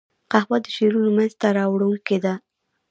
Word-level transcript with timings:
قهوه 0.31 0.57
د 0.63 0.67
شعرونو 0.75 1.09
منځ 1.17 1.31
ته 1.41 1.47
راوړونکې 1.57 2.17
ده 2.23 2.33